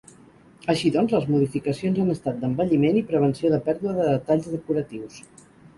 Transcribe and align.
Així 0.73 0.91
doncs 0.95 1.13
les 1.15 1.27
modificacions 1.33 2.01
han 2.05 2.09
estat 2.15 2.41
d'embelliment 2.41 2.99
i 3.03 3.07
prevenció 3.13 3.53
de 3.55 3.63
pèrdua 3.69 3.97
de 4.01 4.11
detalls 4.13 4.51
decoratius. 4.59 5.25